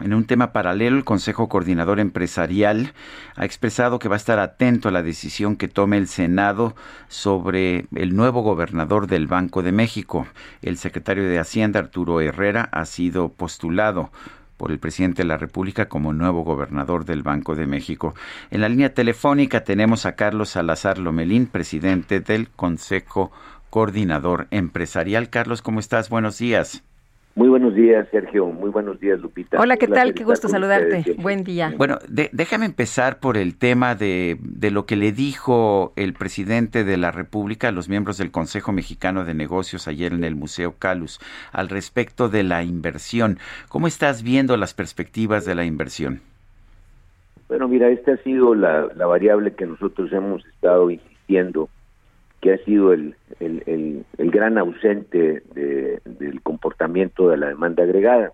En 0.00 0.14
un 0.14 0.24
tema 0.24 0.52
paralelo, 0.52 0.96
el 0.96 1.04
Consejo 1.04 1.48
Coordinador 1.48 2.00
Empresarial 2.00 2.94
ha 3.36 3.44
expresado 3.44 3.98
que 3.98 4.08
va 4.08 4.16
a 4.16 4.16
estar 4.16 4.38
atento 4.38 4.88
a 4.88 4.92
la 4.92 5.02
decisión 5.02 5.56
que 5.56 5.68
tome 5.68 5.98
el 5.98 6.08
Senado 6.08 6.74
sobre 7.08 7.86
el 7.94 8.16
nuevo 8.16 8.40
gobernador 8.40 9.06
del 9.06 9.26
Banco 9.26 9.62
de 9.62 9.72
México. 9.72 10.26
El 10.62 10.78
secretario 10.78 11.24
de 11.24 11.38
Hacienda, 11.38 11.80
Arturo 11.80 12.20
Herrera, 12.22 12.70
ha 12.72 12.86
sido 12.86 13.28
postulado 13.28 14.10
por 14.56 14.72
el 14.72 14.78
presidente 14.78 15.22
de 15.22 15.28
la 15.28 15.36
República 15.36 15.88
como 15.88 16.12
nuevo 16.12 16.44
gobernador 16.44 17.04
del 17.04 17.22
Banco 17.22 17.54
de 17.54 17.66
México. 17.66 18.14
En 18.50 18.62
la 18.62 18.68
línea 18.68 18.94
telefónica 18.94 19.64
tenemos 19.64 20.06
a 20.06 20.16
Carlos 20.16 20.50
Salazar 20.50 20.98
Lomelín, 20.98 21.46
presidente 21.46 22.20
del 22.20 22.48
Consejo 22.48 23.32
Coordinador 23.68 24.48
Empresarial. 24.50 25.30
Carlos, 25.30 25.62
¿cómo 25.62 25.80
estás? 25.80 26.08
Buenos 26.08 26.38
días. 26.38 26.82
Muy 27.36 27.48
buenos 27.48 27.74
días, 27.74 28.08
Sergio. 28.10 28.46
Muy 28.46 28.70
buenos 28.70 28.98
días, 28.98 29.20
Lupita. 29.20 29.60
Hola, 29.60 29.76
¿qué 29.76 29.86
tal? 29.86 30.14
Qué 30.14 30.24
gusto 30.24 30.48
saludarte. 30.48 31.14
Buen 31.18 31.44
día. 31.44 31.72
Bueno, 31.76 31.98
déjame 32.08 32.66
empezar 32.66 33.20
por 33.20 33.36
el 33.36 33.56
tema 33.56 33.94
de, 33.94 34.36
de, 34.40 34.70
lo 34.70 34.84
que 34.84 34.96
le 34.96 35.12
dijo 35.12 35.92
el 35.94 36.12
presidente 36.12 36.82
de 36.82 36.96
la 36.96 37.12
República 37.12 37.68
a 37.68 37.72
los 37.72 37.88
miembros 37.88 38.18
del 38.18 38.32
Consejo 38.32 38.72
Mexicano 38.72 39.24
de 39.24 39.34
Negocios 39.34 39.86
ayer 39.86 40.12
en 40.12 40.24
el 40.24 40.34
Museo 40.34 40.74
Calus 40.78 41.20
al 41.52 41.68
respecto 41.68 42.28
de 42.28 42.42
la 42.42 42.64
inversión. 42.64 43.38
¿Cómo 43.68 43.86
estás 43.86 44.24
viendo 44.24 44.56
las 44.56 44.74
perspectivas 44.74 45.44
de 45.44 45.54
la 45.54 45.64
inversión? 45.64 46.20
Bueno, 47.48 47.68
mira, 47.68 47.88
esta 47.90 48.12
ha 48.12 48.16
sido 48.18 48.54
la, 48.54 48.88
la 48.96 49.06
variable 49.06 49.54
que 49.54 49.66
nosotros 49.66 50.12
hemos 50.12 50.44
estado 50.46 50.90
insistiendo 50.90 51.68
que 52.40 52.54
ha 52.54 52.58
sido 52.64 52.92
el, 52.92 53.14
el, 53.38 54.04
el, 54.16 54.30
gran 54.30 54.56
ausente 54.58 55.42
del 55.54 56.40
comportamiento 56.42 57.28
de 57.28 57.36
la 57.36 57.48
demanda 57.48 57.82
agregada. 57.82 58.32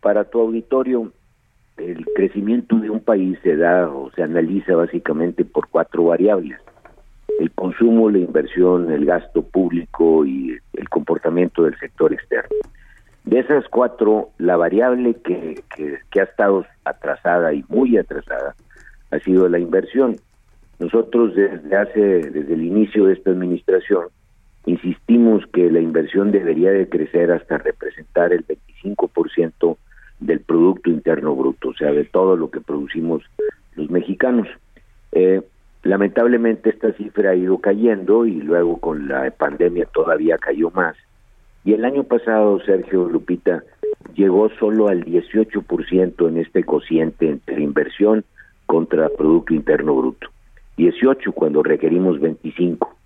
Para 0.00 0.24
tu 0.24 0.40
auditorio, 0.40 1.12
el 1.76 2.04
crecimiento 2.14 2.76
de 2.76 2.90
un 2.90 3.00
país 3.00 3.38
se 3.42 3.56
da 3.56 3.88
o 3.88 4.10
se 4.12 4.22
analiza 4.22 4.74
básicamente 4.74 5.44
por 5.44 5.68
cuatro 5.68 6.04
variables. 6.04 6.58
El 7.38 7.50
consumo, 7.52 8.10
la 8.10 8.18
inversión, 8.18 8.92
el 8.92 9.06
gasto 9.06 9.42
público 9.42 10.26
y 10.26 10.58
el 10.74 10.88
comportamiento 10.90 11.62
del 11.62 11.78
sector 11.78 12.12
externo. 12.12 12.54
De 13.24 13.38
esas 13.38 13.66
cuatro, 13.68 14.30
la 14.38 14.56
variable 14.56 15.14
que, 15.14 15.62
que, 15.74 15.98
que 16.10 16.20
ha 16.20 16.24
estado 16.24 16.66
atrasada 16.84 17.54
y 17.54 17.64
muy 17.68 17.96
atrasada 17.96 18.54
ha 19.10 19.18
sido 19.20 19.48
la 19.48 19.58
inversión 19.58 20.16
nosotros 20.80 21.34
desde 21.34 21.76
hace, 21.76 22.00
desde 22.00 22.54
el 22.54 22.62
inicio 22.62 23.04
de 23.04 23.12
esta 23.12 23.30
administración, 23.30 24.06
insistimos 24.64 25.46
que 25.52 25.70
la 25.70 25.80
inversión 25.80 26.32
debería 26.32 26.70
de 26.70 26.88
crecer 26.88 27.30
hasta 27.30 27.58
representar 27.58 28.32
el 28.32 28.46
25% 28.46 29.76
del 30.20 30.40
Producto 30.40 30.88
Interno 30.88 31.36
Bruto, 31.36 31.68
o 31.68 31.74
sea, 31.74 31.92
de 31.92 32.04
todo 32.04 32.34
lo 32.34 32.50
que 32.50 32.62
producimos 32.62 33.22
los 33.76 33.90
mexicanos. 33.90 34.48
Eh, 35.12 35.42
lamentablemente 35.82 36.70
esta 36.70 36.92
cifra 36.94 37.30
ha 37.30 37.36
ido 37.36 37.58
cayendo 37.58 38.24
y 38.24 38.40
luego 38.40 38.78
con 38.78 39.06
la 39.06 39.30
pandemia 39.30 39.84
todavía 39.84 40.38
cayó 40.38 40.70
más. 40.70 40.96
Y 41.62 41.74
el 41.74 41.84
año 41.84 42.04
pasado, 42.04 42.58
Sergio 42.60 43.06
Lupita, 43.06 43.64
llegó 44.14 44.48
solo 44.58 44.88
al 44.88 45.04
18% 45.04 46.28
en 46.28 46.38
este 46.38 46.64
cociente 46.64 47.28
entre 47.28 47.62
inversión 47.62 48.24
contra 48.64 49.10
Producto 49.10 49.52
Interno 49.52 49.94
Bruto. 49.94 50.28
18 50.80 51.32
cuando 51.32 51.62
requerimos 51.62 52.20
25. 52.20 52.96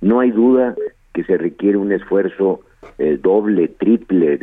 No 0.00 0.18
hay 0.18 0.32
duda 0.32 0.74
que 1.12 1.22
se 1.22 1.36
requiere 1.36 1.78
un 1.78 1.92
esfuerzo 1.92 2.62
eh, 2.98 3.18
doble, 3.22 3.68
triple, 3.68 4.38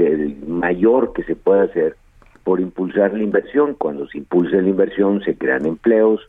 mayor 0.48 1.12
que 1.12 1.24
se 1.24 1.36
pueda 1.36 1.64
hacer 1.64 1.98
por 2.46 2.62
impulsar 2.62 3.14
la 3.14 3.24
inversión. 3.24 3.74
Cuando 3.74 4.08
se 4.08 4.20
impulsa 4.20 4.62
la 4.62 4.70
inversión 4.70 5.22
se 5.22 5.36
crean 5.36 5.66
empleos, 5.66 6.22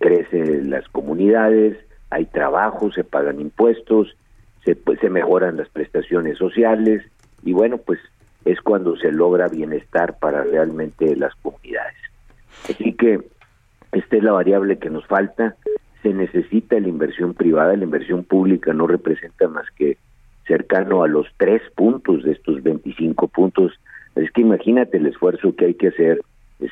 crecen 0.00 0.70
las 0.70 0.88
comunidades, 0.88 1.78
hay 2.10 2.24
trabajo, 2.24 2.90
se 2.90 3.04
pagan 3.04 3.40
impuestos, 3.40 4.16
se, 4.64 4.74
pues, 4.74 4.98
se 4.98 5.10
mejoran 5.10 5.58
las 5.58 5.68
prestaciones 5.68 6.38
sociales 6.38 7.04
y 7.44 7.52
bueno, 7.52 7.78
pues 7.78 8.00
es 8.44 8.60
cuando 8.62 8.96
se 8.96 9.12
logra 9.12 9.46
bienestar 9.46 10.18
para 10.18 10.42
realmente 10.42 11.14
las 11.14 11.34
comunidades. 11.36 11.96
Así 12.64 12.94
que 12.94 13.20
esta 13.92 14.16
es 14.16 14.22
la 14.24 14.32
variable 14.32 14.78
que 14.78 14.90
nos 14.90 15.06
falta 15.06 15.54
se 16.02 16.14
necesita 16.14 16.78
la 16.80 16.88
inversión 16.88 17.34
privada, 17.34 17.76
la 17.76 17.84
inversión 17.84 18.24
pública 18.24 18.72
no 18.72 18.86
representa 18.86 19.48
más 19.48 19.70
que 19.72 19.98
cercano 20.46 21.02
a 21.02 21.08
los 21.08 21.26
tres 21.36 21.62
puntos 21.74 22.24
de 22.24 22.32
estos 22.32 22.62
25 22.62 23.28
puntos. 23.28 23.72
Es 24.16 24.30
que 24.32 24.40
imagínate 24.40 24.96
el 24.96 25.06
esfuerzo 25.06 25.54
que 25.54 25.66
hay 25.66 25.74
que 25.74 25.88
hacer, 25.88 26.20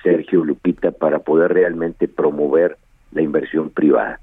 Sergio 0.02 0.44
Lupita, 0.44 0.90
para 0.90 1.20
poder 1.20 1.52
realmente 1.52 2.08
promover 2.08 2.76
la 3.12 3.22
inversión 3.22 3.70
privada. 3.70 4.20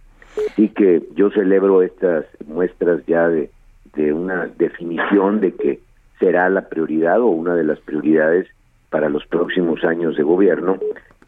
Así 0.51 0.69
que 0.69 1.03
yo 1.16 1.31
celebro 1.31 1.81
estas 1.81 2.25
muestras 2.45 3.05
ya 3.05 3.29
de, 3.29 3.49
de 3.95 4.11
una 4.11 4.47
definición 4.57 5.39
de 5.39 5.53
que 5.53 5.79
será 6.19 6.49
la 6.49 6.67
prioridad 6.67 7.22
o 7.22 7.27
una 7.27 7.55
de 7.55 7.63
las 7.63 7.79
prioridades 7.79 8.47
para 8.89 9.09
los 9.09 9.25
próximos 9.25 9.83
años 9.83 10.17
de 10.17 10.23
gobierno 10.23 10.77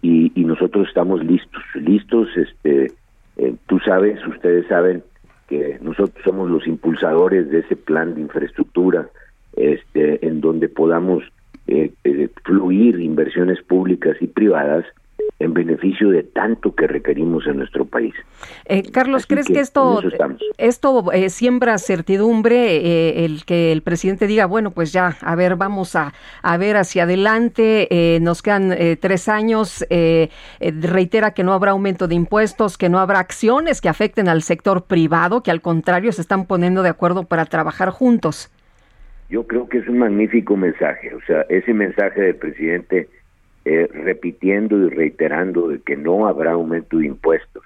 y, 0.01 0.31
y 0.39 0.45
nosotros 0.45 0.88
estamos 0.88 1.23
listos, 1.23 1.63
listos 1.75 2.27
este 2.35 2.91
eh, 3.38 3.56
tú 3.68 3.80
sabes, 3.80 4.25
ustedes 4.28 4.68
saben 4.68 5.03
que 5.48 5.78
nosotros 5.81 6.24
somos 6.24 6.50
los 6.50 6.68
impulsadores 6.68 7.50
de 7.50 7.59
ese 7.59 7.75
plan 7.75 8.16
de 8.16 8.22
infraestructura, 8.22 9.08
este, 9.56 10.25
en 10.25 10.42
donde 10.42 10.70
podamos 10.70 11.24
eh, 11.68 11.92
eh, 12.03 12.30
fluir 12.44 13.00
inversiones 13.00 13.62
públicas 13.62 14.18
y 14.22 14.28
privadas 14.28 14.86
en 15.40 15.53
beneficio 15.53 16.09
de 16.09 16.24
tanto 16.24 16.74
que 16.74 16.88
requerimos 16.88 17.46
en 17.46 17.58
nuestro 17.58 17.86
país. 17.86 18.14
Eh, 18.66 18.84
Carlos, 18.92 19.28
¿crees 19.28 19.46
que, 19.48 19.59
esto, 19.59 20.02
esto 20.58 21.12
eh, 21.12 21.30
siembra 21.30 21.78
certidumbre, 21.78 22.78
eh, 22.78 23.25
el 23.25 23.46
que 23.46 23.72
el 23.72 23.84
presidente 23.84 24.25
diga, 24.25 24.48
bueno, 24.48 24.72
pues 24.72 24.92
ya, 24.92 25.16
a 25.22 25.36
ver, 25.36 25.56
vamos 25.56 25.96
a, 25.96 26.14
a 26.42 26.58
ver 26.58 26.75
hacia 26.75 27.03
adelante, 27.03 28.18
nos 28.22 28.42
quedan 28.42 28.75
tres 29.00 29.30
años, 29.30 29.86
reitera 30.59 31.31
que 31.31 31.44
no 31.44 31.54
habrá 31.54 31.72
aumento 31.72 32.08
de 32.08 32.16
impuestos, 32.16 32.78
que 32.78 32.90
no 32.90 33.00
habrá 33.00 33.19
acciones 33.19 33.80
que 33.80 33.90
afecten 33.90 34.30
al 34.30 34.42
sector 34.42 34.86
privado, 34.86 35.44
que 35.44 35.52
al 35.52 35.62
contrario 35.62 36.12
se 36.12 36.22
están 36.22 36.46
poniendo 36.46 36.81
de 36.81 36.90
acuerdo 36.90 37.24
para 37.24 37.46
trabajar 37.46 37.90
juntos? 37.90 38.52
Yo 39.30 39.46
creo 39.46 39.68
que 39.68 39.80
es 39.80 39.88
un 39.88 40.00
magnífico 40.00 40.56
mensaje, 40.56 41.14
o 41.14 41.22
sea, 41.28 41.42
ese 41.50 41.74
mensaje 41.74 42.22
del 42.22 42.36
presidente 42.36 43.09
eh, 43.69 43.89
repitiendo 43.91 44.78
y 44.78 44.89
reiterando 44.89 45.67
de 45.67 45.81
que 45.81 45.97
no 45.97 46.25
habrá 46.25 46.51
aumento 46.51 47.00
de 47.00 47.07
impuestos, 47.07 47.66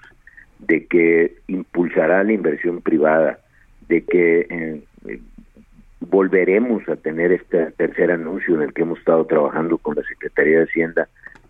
de 0.58 0.84
que 0.86 1.36
impulsará 1.46 2.24
la 2.24 2.32
inversión 2.32 2.80
privada, 2.80 3.38
de 3.86 4.02
que 4.02 4.46
eh, 4.50 5.20
volveremos 6.00 6.88
a 6.88 6.96
tener 6.96 7.30
este 7.30 7.70
tercer 7.76 8.10
anuncio 8.10 8.56
en 8.56 8.62
el 8.62 8.72
que 8.72 8.82
hemos 8.82 8.98
estado 8.98 9.24
trabajando 9.26 9.78
con 9.78 9.94
la 9.94 10.02
Secretaría 10.02 10.58
de 10.58 10.64
Hacienda 10.64 11.08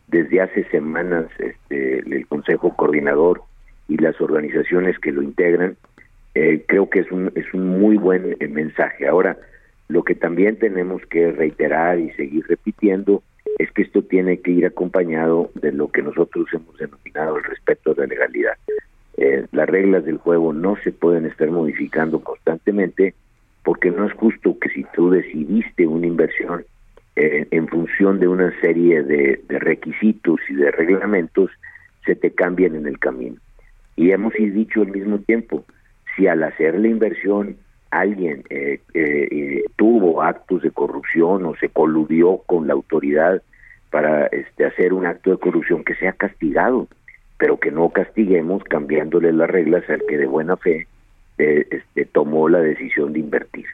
desde 0.08 0.42
hace 0.42 0.64
semanas, 0.64 1.28
este, 1.38 2.00
el 2.00 2.26
Consejo 2.26 2.76
Coordinador 2.76 3.40
y 3.88 3.96
las 3.96 4.20
organizaciones 4.20 4.98
que 4.98 5.12
lo 5.12 5.22
integran, 5.22 5.78
eh, 6.34 6.62
creo 6.68 6.90
que 6.90 7.00
es 7.00 7.10
un, 7.10 7.32
es 7.34 7.54
un 7.54 7.80
muy 7.80 7.96
buen 7.96 8.36
mensaje. 8.50 9.08
Ahora, 9.08 9.38
lo 9.88 10.02
que 10.02 10.14
también 10.14 10.58
tenemos 10.58 11.00
que 11.06 11.32
reiterar 11.32 11.98
y 11.98 12.10
seguir 12.10 12.44
repitiendo 12.48 13.22
es 13.58 13.70
que 13.72 13.82
esto 13.82 14.02
tiene 14.02 14.40
que 14.40 14.50
ir 14.50 14.66
acompañado 14.66 15.50
de 15.54 15.72
lo 15.72 15.88
que 15.88 16.02
nosotros 16.02 16.46
hemos 16.52 16.76
denominado 16.78 17.36
el 17.36 17.44
respeto 17.44 17.92
a 17.92 18.00
la 18.00 18.06
legalidad. 18.06 18.54
Eh, 19.16 19.46
las 19.52 19.68
reglas 19.68 20.04
del 20.04 20.18
juego 20.18 20.52
no 20.52 20.76
se 20.82 20.92
pueden 20.92 21.26
estar 21.26 21.50
modificando 21.50 22.20
constantemente 22.20 23.14
porque 23.62 23.90
no 23.90 24.06
es 24.06 24.12
justo 24.14 24.58
que 24.58 24.68
si 24.70 24.84
tú 24.94 25.10
decidiste 25.10 25.86
una 25.86 26.06
inversión 26.06 26.64
eh, 27.14 27.46
en 27.50 27.68
función 27.68 28.18
de 28.18 28.28
una 28.28 28.58
serie 28.60 29.02
de, 29.02 29.40
de, 29.48 29.58
requisitos 29.58 30.40
y 30.48 30.54
de 30.54 30.70
reglamentos, 30.70 31.50
se 32.06 32.16
te 32.16 32.32
cambien 32.32 32.74
en 32.74 32.86
el 32.86 32.98
camino. 32.98 33.36
Y 33.96 34.10
hemos 34.10 34.32
dicho 34.32 34.80
al 34.80 34.88
mismo 34.88 35.18
tiempo, 35.18 35.64
si 36.16 36.26
al 36.26 36.42
hacer 36.42 36.78
la 36.78 36.88
inversión 36.88 37.56
alguien 37.92 38.42
eh, 38.48 38.80
eh, 38.94 39.64
tuvo 39.76 40.22
actos 40.22 40.62
de 40.62 40.70
corrupción 40.70 41.44
o 41.44 41.54
se 41.56 41.68
coludió 41.68 42.38
con 42.46 42.66
la 42.66 42.72
autoridad 42.72 43.42
para 43.90 44.26
este, 44.26 44.64
hacer 44.64 44.94
un 44.94 45.06
acto 45.06 45.30
de 45.30 45.36
corrupción 45.36 45.84
que 45.84 45.94
sea 45.96 46.12
castigado, 46.12 46.88
pero 47.36 47.60
que 47.60 47.70
no 47.70 47.90
castiguemos 47.90 48.64
cambiándole 48.64 49.32
las 49.32 49.50
reglas 49.50 49.88
al 49.90 50.02
que 50.08 50.16
de 50.16 50.26
buena 50.26 50.56
fe 50.56 50.86
este, 51.36 52.06
tomó 52.06 52.48
la 52.48 52.60
decisión 52.60 53.12
de 53.12 53.20
invertir. 53.20 53.66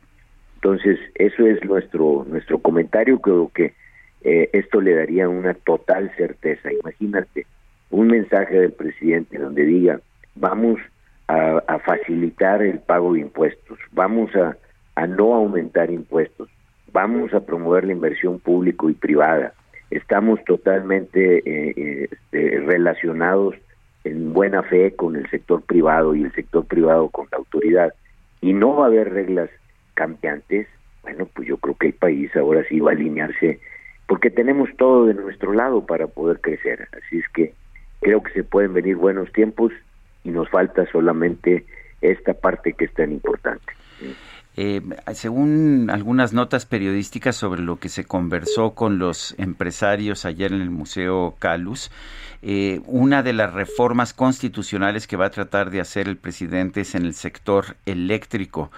Entonces, 0.57 0.99
eso 1.15 1.47
es 1.47 1.65
nuestro 1.65 2.27
nuestro 2.29 2.59
comentario. 2.59 3.21
Creo 3.21 3.51
que 3.55 3.75
esto 4.23 4.81
le 4.81 4.95
daría 4.95 5.29
una 5.29 5.55
total 5.55 6.11
certeza. 6.17 6.73
Imagínate 6.73 7.47
un 7.91 8.09
mensaje 8.09 8.59
del 8.59 8.73
presidente 8.73 9.39
donde 9.39 9.65
diga, 9.65 10.01
vamos 10.35 10.81
a, 11.29 11.79
facilitar 11.81 12.63
el 12.63 12.81
pago 12.81 13.13
de 13.13 13.21
impuestos, 13.21 13.79
vamos 13.93 14.31
a, 14.35 14.57
no 15.07 15.35
aumentar 15.35 15.91
impuestos, 15.91 16.49
vamos 16.93 17.33
a 17.33 17.41
promover 17.41 17.85
la 17.85 17.93
inversión 17.93 18.41
público 18.41 18.91
y 18.91 18.95
privada. 18.95 19.53
Estamos 19.91 20.43
totalmente 20.45 21.39
eh, 21.39 21.75
eh, 21.77 22.09
este, 22.11 22.61
relacionados 22.61 23.55
en 24.05 24.33
buena 24.33 24.63
fe 24.63 24.95
con 24.97 25.17
el 25.17 25.29
sector 25.31 25.63
privado 25.63 26.15
y 26.15 26.25
el 26.25 26.33
sector 26.33 26.67
privado 26.67 27.09
con 27.11 27.29
la 27.31 27.39
autoridad. 27.39 27.95
Y 28.41 28.53
no 28.53 28.77
va 28.77 28.85
a 28.85 28.89
haber 28.89 29.13
reglas 29.13 29.51
cambiantes. 29.95 30.67
Bueno, 31.03 31.27
pues 31.35 31.49
yo 31.49 31.57
creo 31.59 31.77
que 31.77 31.89
el 31.89 31.95
país 31.95 32.35
ahora 32.37 32.65
sí 32.69 32.81
va 32.81 32.91
a 32.91 32.95
alinearse 32.95 33.61
porque 34.07 34.31
tenemos 34.31 34.69
todo 34.77 35.07
de 35.07 35.15
nuestro 35.15 35.53
lado 35.53 35.87
para 35.87 36.07
poder 36.07 36.41
crecer. 36.41 36.89
Así 36.93 37.19
es 37.19 37.29
que 37.31 37.53
creo 38.01 38.23
que 38.23 38.33
se 38.33 38.45
pueden 38.45 38.75
venir 38.75 38.97
buenos 38.97 39.31
tiempos 39.33 39.73
y 40.29 40.31
nos 40.31 40.49
falta 40.51 40.87
solamente 40.93 41.65
esta 42.01 42.35
parte 42.35 42.75
que 42.75 42.85
es 42.85 42.93
tan 42.93 43.11
importante. 43.13 43.73
Eh, 44.61 44.83
según 45.15 45.89
algunas 45.89 46.33
notas 46.33 46.67
periodísticas 46.67 47.37
sobre 47.37 47.63
lo 47.63 47.79
que 47.79 47.89
se 47.89 48.05
conversó 48.05 48.73
con 48.75 48.99
los 48.99 49.35
empresarios 49.39 50.25
ayer 50.25 50.53
en 50.53 50.61
el 50.61 50.71
Museo 50.71 51.37
Calus, 51.39 51.91
eh, 52.43 52.81
una 52.87 53.23
de 53.23 53.33
las 53.33 53.53
reformas 53.53 54.13
constitucionales 54.13 55.07
que 55.07 55.17
va 55.17 55.27
a 55.27 55.31
tratar 55.31 55.71
de 55.71 55.81
hacer 55.81 56.09
el 56.09 56.17
presidente 56.17 56.83
es 56.83 56.95
en 56.95 57.05
el 57.05 57.15
sector 57.15 57.77
eléctrico. 57.87 58.71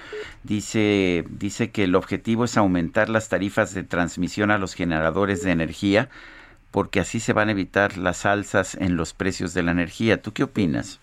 Dice, 0.45 1.25
dice 1.31 1.71
que 1.71 1.85
el 1.85 1.95
objetivo 1.95 2.45
es 2.45 2.57
aumentar 2.57 3.09
las 3.09 3.29
tarifas 3.29 3.75
de 3.75 3.83
transmisión 3.83 4.51
a 4.51 4.59
los 4.59 4.75
generadores 4.75 5.43
de 5.43 5.51
energía 5.51 6.11
porque 6.71 7.01
así 7.01 7.21
se 7.21 7.33
van 7.33 7.49
a 7.49 7.53
evitar 7.53 7.97
las 7.97 8.27
alzas 8.27 8.77
en 8.77 8.97
los 8.97 9.15
precios 9.15 9.55
de 9.55 9.63
la 9.63 9.73
energía. 9.73 10.23
¿Tú 10.23 10.33
qué 10.33 10.45
opinas? 10.45 11.01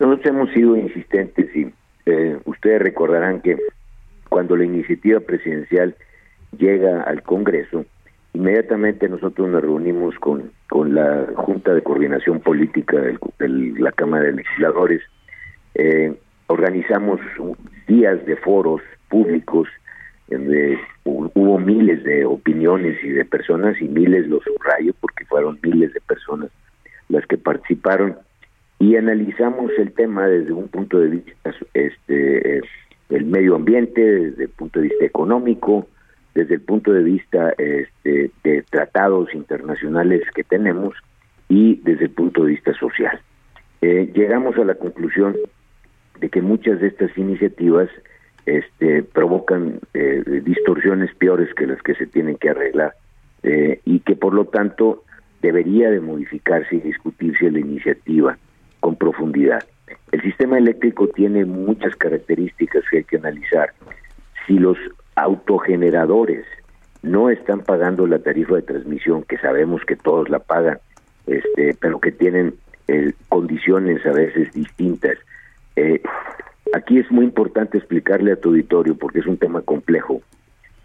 Nosotros 0.00 0.26
hemos 0.26 0.50
sido 0.52 0.76
insistentes 0.76 1.54
y 1.54 1.70
eh, 2.06 2.38
ustedes 2.46 2.80
recordarán 2.80 3.42
que 3.42 3.58
cuando 4.30 4.56
la 4.56 4.64
iniciativa 4.64 5.20
presidencial 5.20 5.94
llega 6.56 7.02
al 7.02 7.22
Congreso, 7.22 7.84
inmediatamente 8.32 9.10
nosotros 9.10 9.50
nos 9.50 9.60
reunimos 9.60 10.14
con, 10.18 10.52
con 10.70 10.94
la 10.94 11.26
Junta 11.36 11.74
de 11.74 11.82
Coordinación 11.82 12.40
Política 12.40 12.96
de 12.98 13.18
la 13.78 13.92
Cámara 13.92 14.24
de 14.24 14.32
Legisladores, 14.32 15.02
eh, 15.74 16.14
organizamos 16.46 17.20
días 17.86 18.24
de 18.24 18.36
foros 18.36 18.80
públicos 19.10 19.68
donde 20.28 20.78
hubo 21.04 21.58
miles 21.58 22.02
de 22.04 22.24
opiniones 22.24 22.96
y 23.04 23.10
de 23.10 23.26
personas 23.26 23.78
y 23.82 23.84
miles, 23.88 24.26
los 24.28 24.42
subrayo 24.44 24.94
porque 24.98 25.26
fueron 25.26 25.58
miles 25.62 25.92
de 25.92 26.00
personas 26.00 26.50
las 27.10 27.26
que 27.26 27.36
participaron 27.36 28.16
y 28.90 28.96
analizamos 28.96 29.70
el 29.78 29.92
tema 29.92 30.26
desde 30.26 30.52
un 30.52 30.66
punto 30.66 30.98
de 30.98 31.06
vista 31.10 31.54
este 31.74 32.60
el 33.10 33.24
medio 33.24 33.54
ambiente, 33.54 34.00
desde 34.00 34.44
el 34.44 34.48
punto 34.48 34.80
de 34.80 34.88
vista 34.88 35.04
económico, 35.04 35.86
desde 36.34 36.54
el 36.56 36.60
punto 36.60 36.92
de 36.92 37.04
vista 37.04 37.50
este, 37.50 38.32
de 38.42 38.62
tratados 38.68 39.32
internacionales 39.32 40.22
que 40.34 40.42
tenemos 40.42 40.96
y 41.48 41.76
desde 41.84 42.06
el 42.06 42.10
punto 42.10 42.42
de 42.42 42.50
vista 42.50 42.74
social. 42.74 43.20
Eh, 43.80 44.10
llegamos 44.12 44.56
a 44.58 44.64
la 44.64 44.74
conclusión 44.74 45.36
de 46.18 46.28
que 46.28 46.42
muchas 46.42 46.80
de 46.80 46.88
estas 46.88 47.16
iniciativas 47.16 47.88
este, 48.44 49.04
provocan 49.04 49.78
eh, 49.94 50.42
distorsiones 50.44 51.14
peores 51.14 51.54
que 51.54 51.68
las 51.68 51.80
que 51.82 51.94
se 51.94 52.08
tienen 52.08 52.36
que 52.38 52.50
arreglar 52.50 52.94
eh, 53.44 53.80
y 53.84 54.00
que 54.00 54.16
por 54.16 54.34
lo 54.34 54.46
tanto 54.46 55.04
debería 55.42 55.90
de 55.90 56.00
modificarse 56.00 56.74
y 56.74 56.80
discutirse 56.80 57.52
la 57.52 57.60
iniciativa 57.60 58.36
con 58.80 58.96
profundidad. 58.96 59.62
El 60.12 60.22
sistema 60.22 60.58
eléctrico 60.58 61.08
tiene 61.08 61.44
muchas 61.44 61.94
características 61.96 62.82
que 62.90 62.98
hay 62.98 63.04
que 63.04 63.16
analizar. 63.16 63.70
Si 64.46 64.58
los 64.58 64.76
autogeneradores 65.14 66.44
no 67.02 67.30
están 67.30 67.60
pagando 67.60 68.06
la 68.06 68.18
tarifa 68.18 68.56
de 68.56 68.62
transmisión, 68.62 69.22
que 69.24 69.38
sabemos 69.38 69.82
que 69.84 69.96
todos 69.96 70.28
la 70.28 70.38
pagan, 70.38 70.78
este, 71.26 71.76
pero 71.80 72.00
que 72.00 72.12
tienen 72.12 72.54
eh, 72.88 73.12
condiciones 73.28 74.04
a 74.04 74.12
veces 74.12 74.52
distintas, 74.52 75.16
eh, 75.76 76.02
aquí 76.74 76.98
es 76.98 77.10
muy 77.10 77.24
importante 77.24 77.78
explicarle 77.78 78.32
a 78.32 78.36
tu 78.36 78.50
auditorio, 78.50 78.96
porque 78.96 79.20
es 79.20 79.26
un 79.26 79.38
tema 79.38 79.62
complejo. 79.62 80.22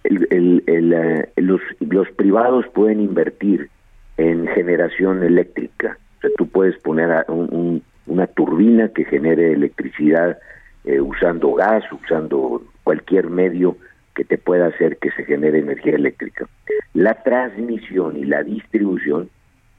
El, 0.03 0.63
eh, 0.67 1.29
los, 1.37 1.61
los 1.79 2.07
privados 2.11 2.65
pueden 2.73 3.01
invertir 3.01 3.69
en 4.17 4.47
generación 4.47 5.23
eléctrica, 5.23 5.97
tú 6.37 6.47
puedes 6.47 6.77
poner 6.77 7.25
una 7.27 8.27
turbina 8.27 8.89
que 8.89 9.05
genere 9.05 9.53
electricidad 9.53 10.37
eh, 10.83 10.99
usando 10.99 11.53
gas, 11.53 11.83
usando 11.91 12.61
cualquier 12.83 13.29
medio 13.29 13.77
que 14.15 14.23
te 14.23 14.37
pueda 14.37 14.67
hacer 14.67 14.97
que 14.97 15.11
se 15.11 15.25
genere 15.25 15.59
energía 15.59 15.95
eléctrica. 15.95 16.47
La 16.93 17.23
transmisión 17.23 18.17
y 18.17 18.25
la 18.25 18.43
distribución, 18.43 19.29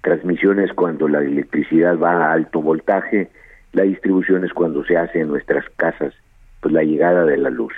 transmisión 0.02 0.60
es 0.60 0.72
cuando 0.72 1.08
la 1.08 1.20
electricidad 1.20 1.98
va 1.98 2.26
a 2.26 2.32
alto 2.32 2.60
voltaje, 2.60 3.30
la 3.72 3.84
distribución 3.84 4.44
es 4.44 4.52
cuando 4.52 4.84
se 4.84 4.96
hace 4.96 5.20
en 5.20 5.28
nuestras 5.28 5.64
casas, 5.76 6.14
pues 6.60 6.74
la 6.74 6.82
llegada 6.82 7.24
de 7.24 7.38
la 7.38 7.50
luz. 7.50 7.72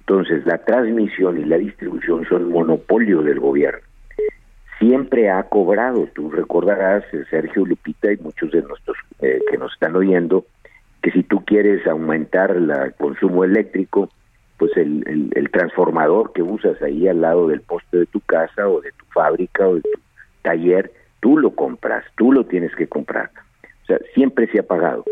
Entonces, 0.00 0.46
la 0.46 0.58
transmisión 0.58 1.38
y 1.38 1.44
la 1.44 1.58
distribución 1.58 2.24
son 2.26 2.50
monopolio 2.50 3.22
del 3.22 3.40
gobierno 3.40 3.80
siempre 4.78 5.30
ha 5.30 5.42
cobrado. 5.44 6.08
Tú 6.14 6.30
recordarás, 6.30 7.04
eh, 7.12 7.24
Sergio 7.30 7.64
Lupita 7.64 8.12
y 8.12 8.16
muchos 8.18 8.50
de 8.50 8.62
nuestros 8.62 8.96
eh, 9.20 9.40
que 9.50 9.58
nos 9.58 9.72
están 9.72 9.96
oyendo, 9.96 10.46
que 11.02 11.10
si 11.10 11.22
tú 11.22 11.44
quieres 11.44 11.86
aumentar 11.86 12.50
el 12.50 12.94
consumo 12.96 13.44
eléctrico, 13.44 14.08
pues 14.56 14.76
el, 14.76 15.30
el, 15.34 15.50
transformador 15.50 16.32
que 16.32 16.42
usas 16.42 16.80
ahí 16.82 17.06
al 17.06 17.20
lado 17.20 17.46
del 17.46 17.60
poste 17.60 17.98
de 17.98 18.06
tu 18.06 18.20
casa 18.20 18.68
o 18.68 18.80
de 18.80 18.90
tu 18.90 19.04
fábrica 19.06 19.68
o 19.68 19.76
de 19.76 19.82
tu 19.82 20.00
taller, 20.42 20.92
tú 21.20 21.38
lo 21.38 21.54
compras, 21.54 22.04
tú 22.16 22.32
lo 22.32 22.44
tienes 22.44 22.74
que 22.74 22.88
comprar. 22.88 23.30
O 23.84 23.86
sea, 23.86 23.98
siempre 24.14 24.48
se 24.48 24.58
ha 24.58 24.64
pagado. 24.64 25.04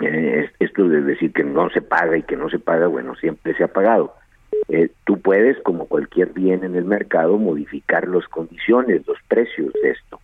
Eh, 0.00 0.50
esto 0.58 0.88
de 0.88 1.00
decir 1.00 1.32
que 1.32 1.44
no 1.44 1.70
se 1.70 1.80
paga 1.80 2.16
y 2.16 2.24
que 2.24 2.36
no 2.36 2.50
se 2.50 2.58
paga, 2.58 2.88
bueno, 2.88 3.14
siempre 3.14 3.54
se 3.54 3.62
ha 3.62 3.68
pagado. 3.68 4.14
Eh, 4.68 4.90
tú 5.04 5.20
puedes, 5.20 5.60
como 5.62 5.86
cualquier 5.86 6.32
bien 6.32 6.64
en 6.64 6.76
el 6.76 6.84
mercado, 6.84 7.36
modificar 7.38 8.08
las 8.08 8.26
condiciones, 8.28 9.06
los 9.06 9.18
precios 9.28 9.72
de 9.82 9.90
esto. 9.90 10.20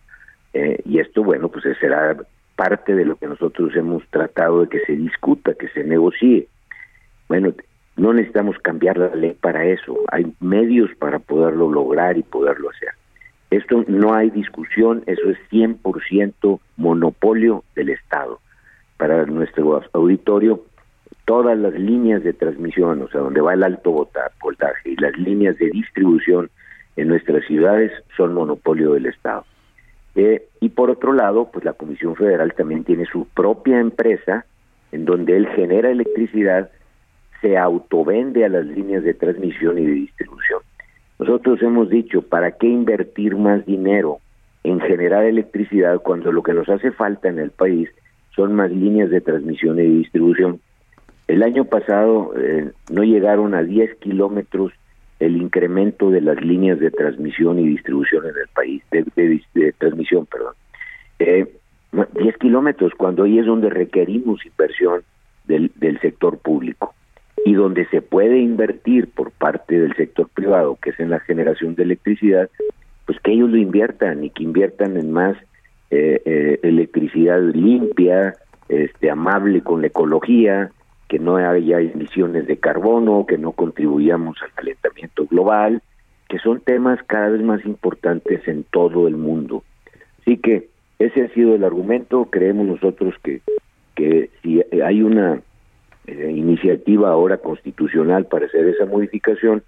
Eh, 0.53 0.81
y 0.85 0.99
esto, 0.99 1.23
bueno, 1.23 1.49
pues 1.49 1.65
será 1.79 2.17
parte 2.55 2.95
de 2.95 3.05
lo 3.05 3.15
que 3.15 3.27
nosotros 3.27 3.75
hemos 3.75 4.05
tratado 4.09 4.61
de 4.61 4.69
que 4.69 4.79
se 4.85 4.93
discuta, 4.93 5.53
que 5.53 5.69
se 5.69 5.83
negocie. 5.83 6.47
Bueno, 7.27 7.53
no 7.95 8.13
necesitamos 8.13 8.57
cambiar 8.59 8.97
la 8.97 9.13
ley 9.13 9.35
para 9.39 9.65
eso, 9.65 9.97
hay 10.11 10.33
medios 10.39 10.89
para 10.99 11.19
poderlo 11.19 11.71
lograr 11.71 12.17
y 12.17 12.23
poderlo 12.23 12.69
hacer. 12.69 12.89
Esto 13.51 13.83
no 13.87 14.13
hay 14.13 14.29
discusión, 14.29 15.03
eso 15.07 15.29
es 15.29 15.37
100% 15.51 16.59
monopolio 16.77 17.63
del 17.75 17.89
Estado. 17.89 18.39
Para 18.97 19.25
nuestro 19.25 19.81
auditorio, 19.93 20.63
todas 21.29 21.59
las 21.59 21.75
líneas 21.75 22.23
de 22.23 22.33
transmisión, 22.33 23.03
o 23.03 23.07
sea, 23.07 23.21
donde 23.21 23.39
va 23.39 23.53
el 23.53 23.61
alto 23.61 23.91
voltaje 24.41 24.89
y 24.89 24.95
las 24.95 25.15
líneas 25.15 25.55
de 25.59 25.69
distribución 25.69 26.49
en 26.95 27.07
nuestras 27.07 27.45
ciudades 27.45 27.91
son 28.17 28.33
monopolio 28.33 28.93
del 28.93 29.05
Estado. 29.05 29.45
Eh, 30.15 30.47
y 30.59 30.69
por 30.69 30.89
otro 30.89 31.13
lado, 31.13 31.51
pues 31.53 31.63
la 31.63 31.73
Comisión 31.73 32.15
Federal 32.15 32.55
también 32.55 32.83
tiene 32.83 33.05
su 33.05 33.27
propia 33.27 33.79
empresa 33.79 34.47
en 34.91 35.05
donde 35.05 35.37
él 35.37 35.47
genera 35.49 35.91
electricidad, 35.91 36.71
se 37.41 37.59
autovende 37.59 38.43
a 38.43 38.49
las 38.49 38.65
líneas 38.65 39.03
de 39.03 39.13
transmisión 39.13 39.77
y 39.77 39.85
de 39.85 39.91
distribución. 39.91 40.61
Nosotros 41.19 41.61
hemos 41.61 41.91
dicho, 41.91 42.23
¿para 42.23 42.53
qué 42.53 42.65
invertir 42.65 43.35
más 43.35 43.63
dinero 43.67 44.17
en 44.63 44.79
generar 44.79 45.25
electricidad 45.25 46.01
cuando 46.01 46.31
lo 46.31 46.41
que 46.41 46.55
nos 46.55 46.69
hace 46.69 46.89
falta 46.89 47.29
en 47.29 47.37
el 47.37 47.51
país 47.51 47.87
son 48.35 48.55
más 48.55 48.71
líneas 48.71 49.11
de 49.11 49.21
transmisión 49.21 49.77
y 49.77 49.83
distribución? 49.83 50.59
El 51.29 51.43
año 51.43 51.65
pasado 51.65 52.33
eh, 52.35 52.71
no 52.91 53.03
llegaron 53.03 53.53
a 53.53 53.61
10 53.61 53.97
kilómetros 53.97 54.73
el 55.19 55.37
incremento 55.37 56.09
de 56.09 56.21
las 56.21 56.43
líneas 56.43 56.79
de 56.79 56.89
transmisión 56.89 57.59
y 57.59 57.67
distribución 57.67 58.25
en 58.25 58.33
el 58.35 58.47
país, 58.47 58.81
de, 58.89 59.73
transmisión, 59.77 60.25
perdón. 60.25 60.55
Eh, 61.19 61.45
10 61.91 62.37
kilómetros, 62.37 62.93
cuando 62.97 63.25
ahí 63.25 63.37
es 63.37 63.45
donde 63.45 63.69
requerimos 63.69 64.43
inversión 64.43 65.03
del, 65.45 65.71
sector 66.01 66.39
público. 66.39 66.95
y 67.45 67.53
donde 67.53 67.85
se 67.89 68.01
puede 68.01 68.39
invertir 68.39 69.07
por 69.07 69.29
parte 69.29 69.79
del 69.79 69.95
sector 69.95 70.27
privado, 70.29 70.79
que 70.81 70.89
es 70.89 70.99
en 70.99 71.11
la 71.11 71.19
generación 71.19 71.75
de 71.75 71.83
electricidad, 71.83 72.49
pues 73.05 73.19
que 73.19 73.33
ellos 73.33 73.51
lo 73.51 73.57
inviertan 73.57 74.23
y 74.23 74.31
que 74.31 74.43
inviertan 74.43 74.97
en 74.97 75.11
más 75.11 75.37
eh, 75.91 76.21
eh, 76.25 76.59
electricidad 76.63 77.39
limpia, 77.39 78.33
este, 78.67 79.11
amable 79.11 79.61
con 79.61 79.81
la 79.81 79.87
ecología, 79.87 80.71
que 81.09 81.19
no 81.19 81.37
haya 81.37 81.81
emisiones 81.81 82.47
de 82.47 82.57
carbono, 82.57 83.25
que 83.27 83.37
no 83.37 83.51
contribuyamos 83.51 84.37
al 84.43 84.53
calentamiento 84.53 85.25
global, 85.25 85.81
que 86.29 86.37
son 86.37 86.61
temas 86.61 86.99
cada 87.07 87.29
vez 87.29 87.41
más 87.41 87.65
importantes 87.65 88.47
en 88.47 88.63
todo 88.63 89.07
el 89.07 89.17
mundo. 89.17 89.63
Así 90.21 90.37
que 90.37 90.69
ese 90.99 91.23
ha 91.23 91.29
sido 91.33 91.55
el 91.55 91.63
argumento, 91.63 92.25
creemos 92.25 92.67
nosotros 92.67 93.15
que, 93.23 93.41
que 93.95 94.29
si 94.43 94.61
hay 94.81 95.01
una 95.01 95.41
eh, 96.05 96.31
iniciativa 96.31 97.09
ahora 97.09 97.37
constitucional 97.37 98.25
para 98.27 98.45
hacer 98.45 98.67
esa 98.67 98.85
modificación, 98.85 99.63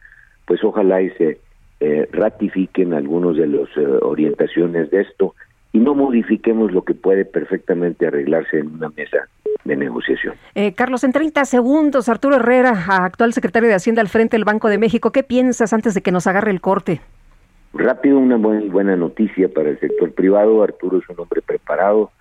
pues 0.46 0.64
ojalá 0.64 1.02
y 1.02 1.10
se 1.12 1.40
eh, 1.80 2.08
ratifiquen 2.12 2.94
algunos 2.94 3.36
de 3.38 3.48
las 3.48 3.70
eh, 3.76 3.86
orientaciones 4.02 4.92
de 4.92 5.02
esto 5.02 5.34
y 5.74 5.80
no 5.80 5.96
modifiquemos 5.96 6.72
lo 6.72 6.84
que 6.84 6.94
puede 6.94 7.26
perfectamente 7.26 8.08
arreglarse 8.08 8.60
en 8.60 8.74
una 8.74 8.90
mesa 8.90 9.28
de 9.64 9.76
negociación. 9.76 10.36
Carlos, 10.76 11.04
en 11.04 11.12
30 11.12 11.46
segundos, 11.46 12.10
Arturo 12.10 12.38
Herrera, 12.38 12.72
actual 12.88 13.34
secretario 13.34 13.70
de 13.70 13.76
Hacienda 13.76 14.02
al 14.02 14.10
frente 14.10 14.36
del 14.36 14.44
Banco 14.44 14.70
de 14.70 14.78
México, 14.78 15.12
¿qué 15.12 15.24
piensas 15.24 15.72
antes 15.74 15.94
de 15.94 16.02
que 16.02 16.12
nos 16.12 16.28
agarre 16.28 16.52
el 16.52 16.62
corte? 16.62 17.02
Rápido, 17.74 18.18
una 18.18 18.38
muy 18.38 18.68
buena 18.68 18.98
noticia 18.98 19.48
para 19.48 19.70
el 19.70 19.80
sector 19.80 20.14
privado. 20.14 20.62
Arturo 20.62 20.98
es 20.98 21.10
un 21.10 21.20
hombre 21.20 21.42
preparado, 21.42 22.12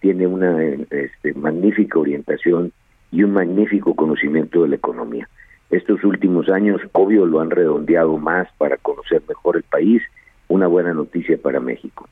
tiene 0.00 0.26
una 0.26 0.60
este, 0.62 1.32
magnífica 1.34 1.98
orientación 1.98 2.72
y 3.12 3.22
un 3.22 3.32
magnífico 3.32 3.94
conocimiento 3.94 4.62
de 4.62 4.70
la 4.70 4.76
economía. 4.76 5.28
Estos 5.70 6.02
últimos 6.02 6.48
años, 6.48 6.80
obvio, 6.92 7.24
lo 7.24 7.40
han 7.40 7.50
redondeado 7.50 8.18
más 8.18 8.48
para 8.58 8.76
conocer 8.78 9.22
mejor 9.28 9.56
el 9.56 9.62
país. 9.62 10.02
Una 10.48 10.66
buena 10.66 10.92
noticia 10.92 11.38
para 11.38 11.60
México. 11.60 12.08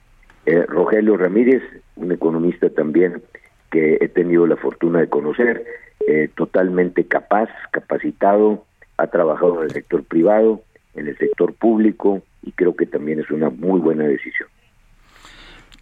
Eh, 0.46 0.64
Rogelio 0.66 1.16
Ramírez, 1.16 1.62
un 1.96 2.12
economista 2.12 2.68
también 2.70 3.22
que 3.70 3.98
he 4.00 4.08
tenido 4.08 4.46
la 4.46 4.56
fortuna 4.56 5.00
de 5.00 5.08
conocer, 5.08 5.64
eh, 6.06 6.28
totalmente 6.34 7.04
capaz, 7.06 7.48
capacitado, 7.72 8.64
ha 8.98 9.06
trabajado 9.06 9.58
en 9.58 9.64
el 9.64 9.70
sector 9.72 10.04
privado, 10.04 10.62
en 10.94 11.08
el 11.08 11.16
sector 11.18 11.54
público 11.54 12.22
y 12.42 12.52
creo 12.52 12.76
que 12.76 12.86
también 12.86 13.20
es 13.20 13.30
una 13.30 13.50
muy 13.50 13.80
buena 13.80 14.04
decisión. 14.04 14.48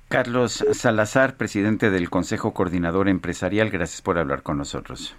Carlos 0.08 0.64
Salazar, 0.72 1.36
presidente 1.36 1.90
del 1.90 2.10
Consejo 2.10 2.52
Coordinador 2.52 3.08
Empresarial, 3.08 3.70
gracias 3.70 4.02
por 4.02 4.18
hablar 4.18 4.42
con 4.42 4.58
nosotros. 4.58 5.16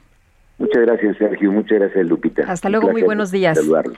Muchas 0.60 0.84
gracias, 0.84 1.18
Sergio. 1.18 1.52
Muchas 1.52 1.80
gracias, 1.80 2.06
Lupita. 2.08 2.44
Hasta 2.48 2.70
luego, 2.70 2.92
muy 2.92 3.02
buenos 3.02 3.32
días. 3.32 3.58
Saludarlos. 3.58 3.98